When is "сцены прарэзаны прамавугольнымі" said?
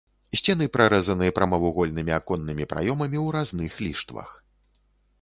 0.39-2.13